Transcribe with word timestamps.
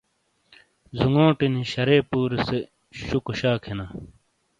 ذونگوٹے 0.97 1.47
نی 1.53 1.63
شَرے 1.71 1.97
پُورے 2.09 2.37
سے 2.47 2.57
شُکو 3.05 3.33
شا 3.39 3.51
کھینا۔ 3.63 3.85